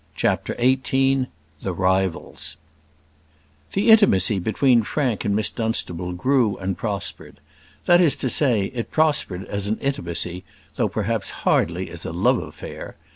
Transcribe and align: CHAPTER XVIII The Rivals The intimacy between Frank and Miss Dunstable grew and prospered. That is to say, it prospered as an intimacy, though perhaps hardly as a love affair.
CHAPTER 0.15 0.55
XVIII 0.57 1.27
The 1.61 1.73
Rivals 1.75 2.57
The 3.73 3.91
intimacy 3.91 4.39
between 4.39 4.81
Frank 4.81 5.25
and 5.25 5.35
Miss 5.35 5.51
Dunstable 5.51 6.13
grew 6.13 6.57
and 6.57 6.75
prospered. 6.75 7.39
That 7.85 8.01
is 8.01 8.15
to 8.15 8.27
say, 8.29 8.71
it 8.73 8.89
prospered 8.89 9.45
as 9.45 9.67
an 9.67 9.77
intimacy, 9.77 10.43
though 10.75 10.89
perhaps 10.89 11.29
hardly 11.45 11.87
as 11.91 12.03
a 12.03 12.11
love 12.11 12.39
affair. 12.39 12.95